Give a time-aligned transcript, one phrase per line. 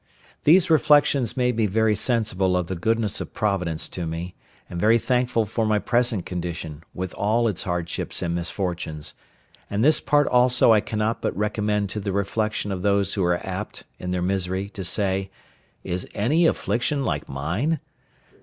[0.45, 4.33] These reflections made me very sensible of the goodness of Providence to me,
[4.67, 9.13] and very thankful for my present condition, with all its hardships and misfortunes;
[9.69, 13.45] and this part also I cannot but recommend to the reflection of those who are
[13.45, 15.29] apt, in their misery, to say,
[15.83, 17.79] "Is any affliction like mine?"